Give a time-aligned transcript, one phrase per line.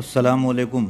[0.00, 0.84] السلام علیکم۔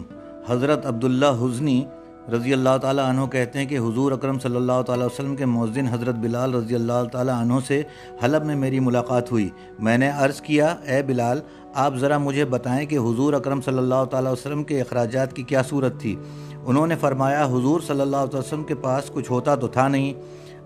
[0.49, 1.85] حضرت عبداللہ حزنی
[2.33, 5.87] رضی اللہ تعالیٰ عنہ کہتے ہیں کہ حضور اکرم صلی اللہ تعالیٰ وسلم کے مؤذن
[5.87, 7.83] حضرت بلال رضی اللہ تعالیٰ عنہ سے
[8.25, 9.49] حلب میں میری ملاقات ہوئی۔
[9.79, 11.41] میں نے عرض کیا، اے بلال،
[11.75, 15.63] آپ ذرا مجھے بتائیں کہ حضور اکرم صلی اللہ تعالیٰ وسلم کے اخراجات کی کیا
[15.63, 16.17] صورت تھی؟
[16.65, 20.15] انہوں نے فرمایا، حضور صلی اللہ علیہ وسلم کے پاس کچھ ہوتا تو تھا نہیں۔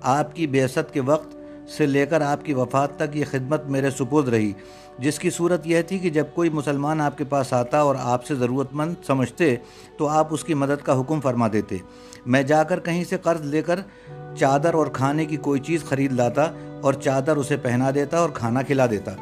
[0.02, 1.36] آپ کی بیست کے وقت
[1.68, 4.52] سے لے کر آپ کی وفات تک یہ خدمت میرے سپرد رہی۔
[4.98, 8.26] جس کی صورت یہ تھی کہ جب کوئی مسلمان آپ کے پاس آتا اور آپ
[8.26, 9.56] سے ضرورت مند سمجھتے
[9.96, 11.76] تو آپ اس کی مدد کا حکم فرما دیتے۔
[12.26, 13.80] میں جا کر کہیں سے قرض لے کر
[14.38, 16.50] چادر اور کھانے کی کوئی چیز خرید لاتا
[16.82, 19.12] اور چادر اسے پہنا دیتا اور کھانا کھلا دیتا۔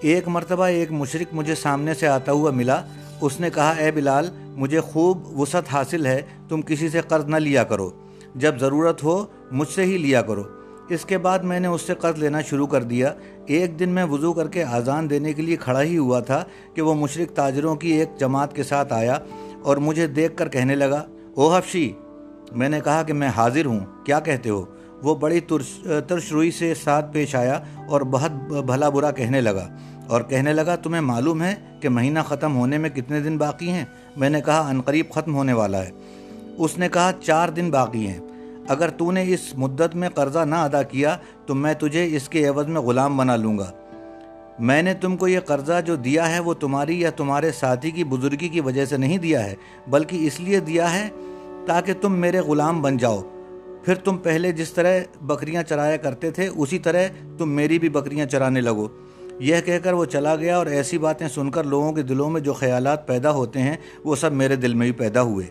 [0.00, 2.82] ایک مرتبہ ایک مشرق مجھے سامنے سے آتا ہوا ملا۔
[3.20, 7.36] اس نے کہا، اے بلال، مجھے خوب وسعت حاصل ہے، تم کسی سے قرض نہ
[7.36, 7.90] لیا کرو۔
[8.34, 10.42] جب ضرورت ہو، مجھ سے ہی لیا کرو۔
[10.88, 13.12] اس کے بعد میں نے اس سے قرض لینا شروع کر دیا۔
[13.46, 16.82] ایک دن میں وضو کر کے آزان دینے کے لیے کھڑا ہی ہوا تھا کہ
[16.82, 19.18] وہ مشرق تاجروں کی ایک جماعت کے ساتھ آیا
[19.62, 21.92] اور مجھے دیکھ کر کہنے لگا، او حفشی
[22.52, 24.64] میں نے کہا کہ میں حاضر ہوں۔ کیا کہتے ہو؟
[25.02, 25.40] وہ بڑی
[26.08, 28.30] ترش روئی سے ساتھ پیش آیا اور بہت
[28.64, 29.68] بھلا برا کہنے لگا
[30.06, 33.84] اور کہنے لگا، تمہیں معلوم ہے کہ مہینہ ختم ہونے میں کتنے دن باقی ہیں؟
[34.16, 35.90] میں نے کہا عنقریب ختم ہونے والا ہے۔
[36.58, 38.20] اس نے کہا، چار دن باقی ہیں۔
[38.68, 42.46] اگر تو نے اس مدت میں قرضہ نہ ادا کیا تو میں تجھے اس کے
[42.46, 43.70] عوض میں غلام بنا لوں گا۔
[44.58, 48.04] میں نے تم کو یہ قرضہ جو دیا ہے وہ تمہاری یا تمہارے ساتھی کی
[48.04, 49.54] بزرگی کی وجہ سے نہیں دیا ہے،
[49.88, 51.08] بلکہ اس لیے دیا ہے
[51.66, 53.20] تاکہ تم میرے غلام بن جاؤ۔
[53.84, 57.02] پھر تم پہلے جس طرح بکریاں چرایا کرتے تھے، اسی طرح
[57.38, 58.88] تم میری بھی بکریاں چرانے لگو۔
[59.40, 62.40] یہ کہہ کر وہ چلا گیا اور ایسی باتیں سن کر لوگوں کے دلوں میں
[62.40, 65.46] جو خیالات پیدا ہوتے ہیں، وہ سب میرے دل میں ہی پیدا ہوئے۔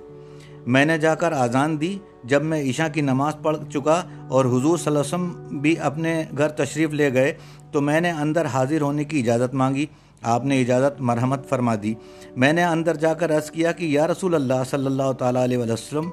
[0.67, 4.77] میں نے جا کر آزان دی جب میں عشاء کی نماز پڑھ چکا اور حضور
[4.77, 7.33] صلی اللہ علیہ وسلم بھی اپنے گھر تشریف لے گئے،
[7.71, 9.85] تو میں نے اندر حاضر ہونے کی اجازت مانگی۔
[10.23, 11.93] آپ نے اجازت مرحمت فرما دی۔
[12.35, 15.57] میں نے اندر جا کر عرض کیا کہ یا رسول اللہ صلی اللہ تعالیٰ علیہ
[15.57, 16.09] وسلم،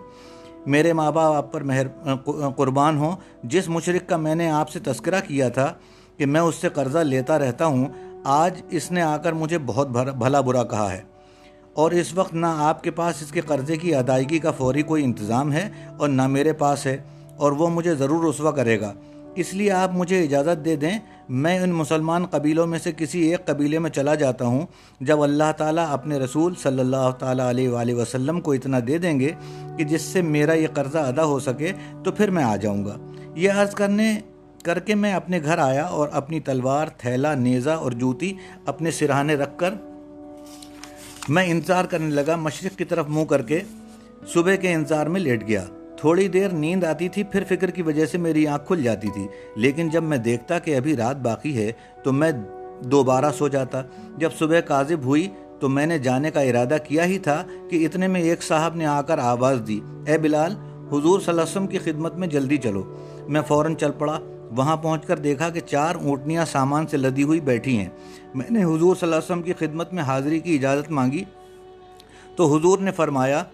[0.66, 1.86] میرے ماں باپ آپ پر مہر،
[2.56, 5.72] قربان ہوں۔ جس مشرق کا میں نے آپ سے تذکرہ کیا تھا
[6.16, 7.86] کہ میں اس سے قرضہ لیتا رہتا ہوں،
[8.24, 11.11] آج اس نے آ کر مجھے بہت بھلا برا کہا ہے۔
[11.74, 15.04] اور اس وقت نہ آپ کے پاس اس کے قرضے کی ادائیگی کا فوری کوئی
[15.04, 15.68] انتظام ہے
[15.98, 16.96] اور نہ میرے پاس ہے
[17.36, 18.92] اور وہ مجھے ضرور رسوا کرے گا۔
[19.34, 23.44] اس لیے آپ مجھے اجازت دے دیں، میں ان مسلمان قبیلوں میں سے کسی ایک
[23.46, 24.66] قبیلے میں چلا جاتا ہوں،
[25.00, 29.20] جب اللہ تعالیٰ اپنے رسول صلی اللہ تعالیٰ علیہ وآلہ وسلم کو اتنا دے دیں
[29.20, 29.32] گے
[29.78, 31.72] کہ جس سے میرا یہ قرضہ ادا ہو سکے
[32.04, 32.96] تو پھر میں آ جاؤں گا۔
[33.34, 34.20] یہ عرض کرنے،
[34.64, 38.32] کر کے میں اپنے گھر آیا اور اپنی تلوار، تھیلا، نیزہ اور جوتی
[38.66, 39.74] اپنے سرہانے رکھ کر
[41.28, 43.60] میں انتظار کرنے لگا، مشرق کی طرف منہ کر کے۔
[44.26, 45.64] صبح کے انتظار میں لیٹ گیا۔
[45.96, 49.26] تھوڑی دیر نیند آتی تھی، پھر فکر کی وجہ سے میری آنکھ کھل جاتی تھی۔
[49.56, 51.72] لیکن جب میں دیکھتا کہ ابھی رات باقی ہے،
[52.04, 52.32] تو میں
[52.84, 53.82] دوبارہ سو جاتا۔
[54.18, 55.28] جب صبح کاذب ہوئی،
[55.60, 58.86] تو میں نے جانے کا ارادہ کیا ہی تھا کہ اتنے میں ایک صاحب نے
[58.86, 60.52] آ کر آواز دی، اے بلال،
[60.88, 62.96] حضور صلی اللہ علیہ وسلم کی خدمت میں جلدی چلو۔
[63.28, 64.18] میں فوراً چل پڑا۔
[64.56, 67.88] وہاں پہنچ کر دیکھا کہ چار اونٹنیاں سامان سے لدی ہوئی بیٹھی ہیں۔
[68.34, 71.24] میں نے حضور صلی اللہ علیہ وسلم کی خدمت میں حاضری کی اجازت مانگی۔
[72.36, 73.44] تو حضور نے فرمایا،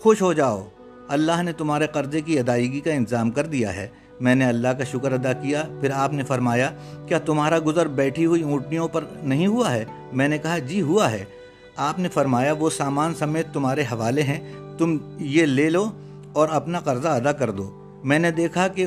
[0.00, 0.68] خوش ہو جاؤ۔
[1.08, 3.88] اللہ نے تمہارے قرضے کی ادائیگی کا انتظام کر دیا ہے۔
[4.20, 6.70] میں نے اللہ کا شکر ادا کیا۔ پھر آپ نے فرمایا،
[7.06, 11.12] کیا تمہارا گزر بیٹھی ہوئی اونٹنیوں پر نہیں ہوا ہے؟ میں نے کہا جی ہوا
[11.12, 11.24] ہے۔
[11.76, 15.90] آپ نے فرمایا، وہ سامان سمیت تمہارے حوالے ہیں۔ تم یہ لے لو
[16.32, 18.86] اور اپنا قرضہ ادا کر دو۔ میں نے دیکھا کہ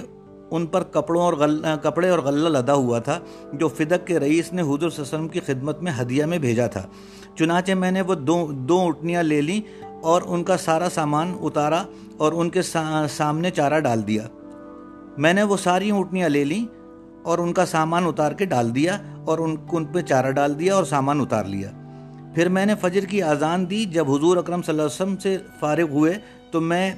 [0.51, 3.19] ان پر کپڑوں اور غل کپڑے اور غلہ لدا ہوا تھا،
[3.53, 6.37] جو فدق کے رئیس نے حضور صلی اللہ علیہ وسلم کی خدمت میں ہدیہ میں
[6.37, 6.85] بھیجا تھا۔
[7.35, 9.59] چنانچہ میں نے وہ دو دو اٹھنیاں لے لیں
[10.03, 11.83] اور ان کا سارا سامان اتارا
[12.17, 14.27] اور ان کے سامنے چارہ ڈال دیا۔
[15.17, 16.65] میں نے وہ ساری اونٹنیاں لے لیں
[17.23, 20.75] اور ان کا سامان اتار کے ڈال دیا اور ان ان پہ چارہ ڈال دیا
[20.75, 21.71] اور سامان اتار لیا۔
[22.35, 25.37] پھر میں نے فجر کی اذان دی، جب حضور اکرم صلی اللہ علیہ وسلم سے
[25.59, 26.13] فارغ ہوئے
[26.51, 26.93] تو میں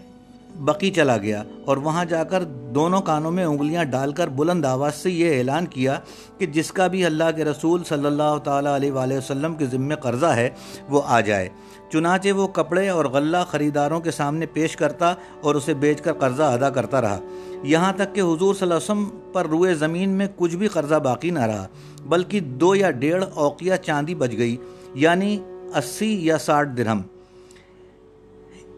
[0.56, 4.96] بقی چلا گیا اور وہاں جا کر دونوں کانوں میں انگلیاں ڈال کر بلند آواز
[4.96, 6.00] سے یہ اعلان کیا
[6.38, 9.96] کہ جس کا بھی اللہ کے رسول صلی اللہ تعالیٰ علیہ وآلہ وسلم کے ذمہ
[9.96, 10.50] قرضہ ہے،
[10.90, 11.50] وہ آ جائے۔
[11.92, 16.44] چنانچہ وہ کپڑے اور غلہ خریداروں کے سامنے پیش کرتا اور اسے بیچ کر قرضہ
[16.44, 17.20] ادا کرتا رہا۔
[17.64, 20.96] یہاں تک کہ حضور صلی اللہ علیہ وسلم پر روئے زمین میں کچھ بھی قرضہ
[20.96, 21.68] باقی نہ رہا،
[22.06, 24.58] بلکہ دو یا ڈیڑھ اوقیہ چاندی بچ گئی
[24.96, 25.38] یعنی
[25.76, 27.02] اسی یا ساٹھ درہم۔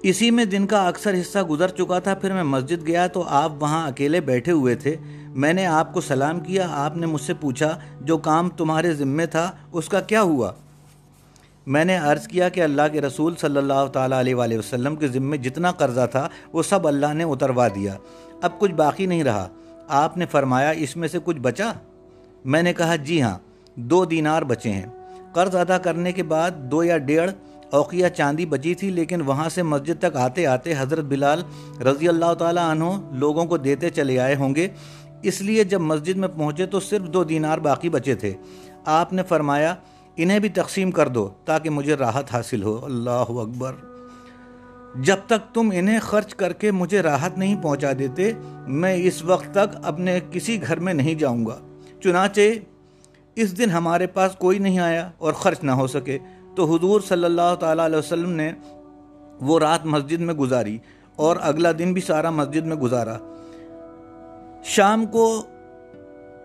[0.03, 3.51] اسی میں دن کا اکثر حصہ گزر چکا تھا، پھر میں مسجد گیا تو آپ
[3.63, 4.95] وہاں اکیلے بیٹھے ہوئے تھے۔
[5.27, 9.25] میں نے آپ کو سلام کیا، آپ نے مجھ سے پوچھا، جو کام تمہارے ذمے
[9.25, 10.51] تھا، اس کا کیا ہوا؟
[11.67, 15.07] میں نے عرض کیا کہ اللہ کے رسول صلی اللہ تعالیٰ علیہ وآلہ وسلم کے
[15.07, 17.95] ذمے جتنا قرضہ تھا، وہ سب اللہ نے اتروا دیا۔
[18.41, 19.47] اب کچھ باقی نہیں رہا۔
[19.87, 21.71] آپ نے فرمایا، اس میں سے کچھ بچا؟
[22.45, 23.37] میں نے کہا جی ہاں
[23.75, 24.85] دو دینار بچے ہیں۔
[25.33, 27.31] قرض ادا کرنے کے بعد دو یا ڈیڑھ
[27.71, 31.43] اوقیہ چاندی بچی تھی، لیکن وہاں سے مسجد تک آتے آتے حضرت بلال
[31.81, 34.67] رضی اللہ تعالیٰ عنہ لوگوں کو دیتے چلے آئے ہوں گے۔
[35.23, 38.33] اس لیے جب مسجد میں پہنچے تو صرف دو دینار باقی بچے تھے۔
[38.85, 39.75] آپ نے فرمایا،
[40.17, 43.73] انہیں بھی تقسیم کر دو تاکہ مجھے راحت حاصل ہو۔ اللہ اکبر۔
[44.95, 48.31] جب تک تم انہیں خرچ کر کے مجھے راحت نہیں پہنچا دیتے،
[48.67, 51.59] میں اس وقت تک اپنے کسی گھر میں نہیں جاؤں گا۔
[52.03, 52.41] چنانچہ،
[53.35, 56.17] اس دن ہمارے پاس کوئی نہیں آیا اور خرچ نہ ہو سکے۔
[56.55, 58.51] تو حضور صلی اللہ تعالیٰ علیہ وسلم نے
[59.41, 60.77] وہ رات مسجد میں گزاری
[61.15, 63.17] اور اگلا دن بھی سارا مسجد میں گزارا۔
[64.63, 65.43] شام کو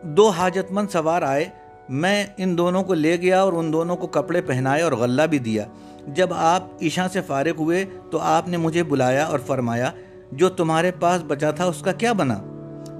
[0.02, 1.44] دو حاجت مند سوار آئے۔
[1.88, 5.38] میں ان دونوں کو لے گیا اور ان دونوں کو کپڑے پہنائے اور غلہ بھی
[5.38, 5.64] دیا۔
[6.06, 9.90] جب آپ عشاء سے فارغ ہوئے تو آپ نے مجھے بلایا اور فرمایا،
[10.32, 12.38] جو تمہارے پاس بچا تھا اس کا کیا بنا؟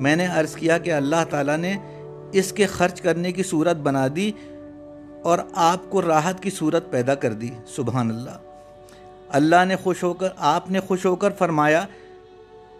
[0.01, 1.77] میں نے عرض کیا کہ اللہ تعالیٰ نے
[2.33, 4.33] اس کے خرچ کرنے کی صورت بنا دی۔
[5.27, 8.31] اور آپ کو راحت کی صورت پیدا کر دی۔ سبحان اللہ۔
[9.29, 11.85] اللہ نے خوش ہو کر، آپ نے خوش ہو کر فرمایا،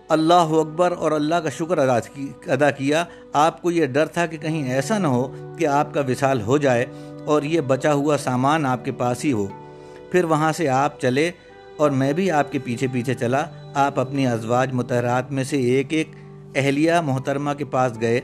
[0.09, 4.37] اللہ اکبر اور اللہ کا شکر ادا ادا کیا۔ آپ کو یہ ڈر تھا کہ
[4.37, 6.87] کہیں ایسا نہ ہو کہ آپ کا وصال ہو جائے
[7.25, 9.47] اور یہ بچا ہوا سامان آپ کے پاس ہی ہو۔
[10.13, 11.31] پھر وہاں سے آپ چلے
[11.77, 13.45] اور میں بھی آپ کے پیچھے پیچھے چلا۔
[13.75, 16.11] آپ اپنی ازواج متحرات میں سے ایک ایک
[16.55, 18.21] اہلیہ محترمہ کے پاس گئے۔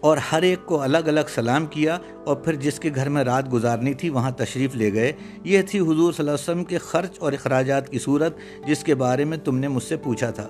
[0.00, 3.52] اور ہر ایک کو الگ الگ سلام کیا اور پھر جس کے گھر میں رات
[3.52, 5.12] گزارنی تھی وہاں تشریف لے گئے۔
[5.44, 8.36] یہ تھی حضور صلی اللہ علیہ وسلم کے خرچ اور اخراجات کی صورت
[8.66, 10.48] جس کے بارے میں تم نے مجھ سے پوچھا تھا۔